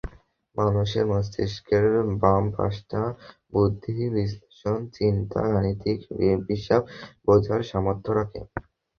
মানুষের 0.55 1.05
মস্তিষ্কের 1.11 1.85
বাম 2.21 2.43
পাশটা 2.55 3.01
যুক্তি, 3.53 3.93
বিশ্লেষণ, 4.15 4.79
চিন্তা, 4.97 5.41
গাণিতিক 5.51 5.99
হিসাব 6.49 6.81
বোঝার 7.25 7.61
সামর্থ্য 7.69 8.09
রাখে। 8.19 8.41